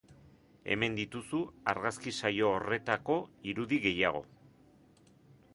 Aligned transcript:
Hemen 0.75 0.95
dituzu 0.99 1.41
argazki-saio 1.73 2.49
horretako 2.55 3.21
irudi 3.53 3.81
gehiago. 3.87 4.27